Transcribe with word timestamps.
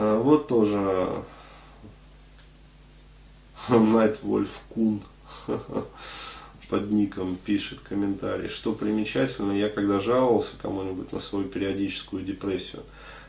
А, 0.00 0.16
вот 0.16 0.46
тоже 0.46 1.24
Найтвольф 3.68 4.60
Кун 4.68 5.02
под 6.68 6.90
ником 6.92 7.34
пишет 7.34 7.80
комментарий, 7.80 8.48
что 8.48 8.74
примечательно, 8.74 9.50
я 9.50 9.68
когда 9.68 9.98
жаловался 9.98 10.52
кому-нибудь 10.62 11.12
на 11.12 11.18
свою 11.18 11.46
периодическую 11.46 12.22
депрессию, 12.22 12.84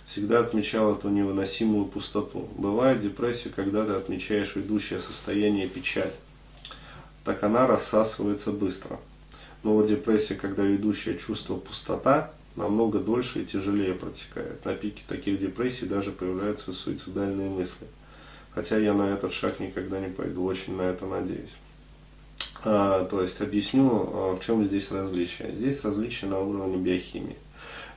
всегда 0.06 0.42
отмечал 0.42 0.94
эту 0.94 1.10
невыносимую 1.10 1.86
пустоту. 1.86 2.48
Бывает 2.56 3.02
депрессия, 3.02 3.50
когда 3.50 3.84
ты 3.84 3.94
отмечаешь 3.94 4.56
ведущее 4.56 5.00
состояние 5.00 5.68
печаль, 5.68 6.14
так 7.24 7.42
она 7.42 7.66
рассасывается 7.66 8.52
быстро. 8.52 9.00
Но 9.64 9.74
вот 9.74 9.88
депрессия, 9.88 10.36
когда 10.36 10.62
ведущее 10.62 11.18
чувство 11.18 11.56
пустота, 11.56 12.32
намного 12.60 13.00
дольше 13.00 13.42
и 13.42 13.46
тяжелее 13.46 13.94
протекает. 13.96 14.64
На 14.66 14.76
пике 14.76 15.02
таких 15.08 15.40
депрессий 15.40 15.86
даже 15.86 16.12
появляются 16.12 16.72
суицидальные 16.74 17.50
мысли. 17.50 17.88
Хотя 18.52 18.78
я 18.78 18.94
на 18.94 19.14
этот 19.14 19.34
шаг 19.34 19.60
никогда 19.60 20.00
не 20.00 20.10
пойду, 20.10 20.44
очень 20.44 20.76
на 20.76 20.84
это 20.84 21.06
надеюсь. 21.06 21.50
А, 22.64 23.06
то 23.06 23.22
есть 23.22 23.40
объясню, 23.42 23.90
а, 23.90 24.36
в 24.36 24.46
чем 24.46 24.66
здесь 24.66 24.92
различие. 24.92 25.52
Здесь 25.54 25.82
различие 25.84 26.30
на 26.30 26.40
уровне 26.40 26.78
биохимии. 26.78 27.38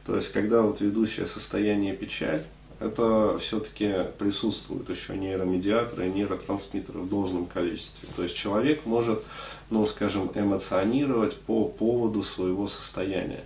То 0.06 0.16
есть, 0.16 0.32
когда 0.32 0.62
вот 0.62 0.80
ведущее 0.80 1.26
состояние 1.26 1.94
печаль, 1.94 2.44
это 2.80 3.38
все-таки 3.38 3.92
присутствуют 4.18 4.88
еще 4.90 5.16
нейромедиаторы 5.16 6.08
и 6.08 6.10
нейротрансмиттеры 6.10 7.00
в 7.00 7.08
должном 7.08 7.46
количестве. 7.46 8.08
То 8.16 8.22
есть 8.24 8.34
человек 8.34 8.84
может, 8.86 9.22
ну 9.70 9.86
скажем, 9.86 10.30
эмоционировать 10.34 11.36
по 11.36 11.64
поводу 11.64 12.22
своего 12.22 12.66
состояния. 12.66 13.44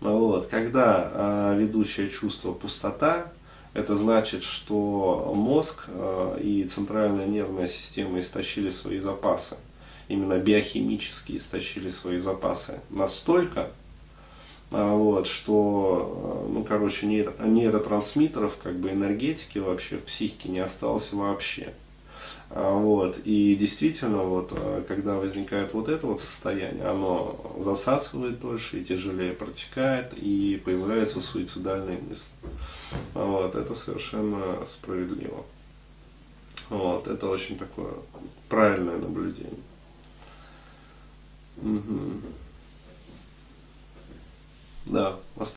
Вот. 0.00 0.48
Когда 0.48 1.10
э, 1.12 1.56
ведущее 1.58 2.10
чувство 2.10 2.52
пустота, 2.52 3.32
это 3.72 3.96
значит, 3.96 4.42
что 4.42 5.32
мозг 5.34 5.84
э, 5.88 6.38
и 6.42 6.64
центральная 6.64 7.26
нервная 7.26 7.68
система 7.68 8.20
истощили 8.20 8.70
свои 8.70 8.98
запасы. 8.98 9.56
Именно 10.08 10.38
биохимически 10.38 11.36
истощили 11.36 11.90
свои 11.90 12.18
запасы 12.18 12.80
настолько, 12.90 13.70
э, 14.70 14.90
вот, 14.90 15.26
что, 15.26 16.46
ну, 16.50 16.62
короче, 16.64 17.06
нейро, 17.06 17.34
нейротрансмиттеров, 17.38 18.56
как 18.62 18.76
бы 18.76 18.90
энергетики 18.90 19.58
вообще 19.58 19.96
в 19.96 20.04
психике 20.04 20.50
не 20.50 20.60
осталось 20.60 21.12
вообще. 21.12 21.72
А, 22.50 22.72
вот. 22.72 23.18
И 23.24 23.56
действительно, 23.56 24.22
вот, 24.22 24.52
а, 24.52 24.84
когда 24.86 25.14
возникает 25.14 25.74
вот 25.74 25.88
это 25.88 26.06
вот 26.06 26.20
состояние, 26.20 26.86
оно 26.86 27.56
засасывает 27.62 28.40
дольше 28.40 28.80
и 28.80 28.84
тяжелее 28.84 29.32
протекает, 29.32 30.14
и 30.14 30.60
появляются 30.64 31.20
суицидальные 31.20 31.98
мысли. 31.98 32.26
А, 33.14 33.24
вот. 33.24 33.54
Это 33.54 33.74
совершенно 33.74 34.64
справедливо. 34.66 35.44
Вот. 36.70 37.08
Это 37.08 37.28
очень 37.28 37.58
такое 37.58 37.92
правильное 38.48 38.98
наблюдение. 38.98 39.52
Угу. 41.56 42.20
Да, 44.86 45.16